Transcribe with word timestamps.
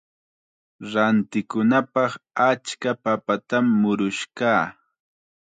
Rantikunapaq 0.91 2.11
achka 2.49 2.91
papatam 3.03 3.65
murush 3.79 4.23
kaa. 4.37 4.65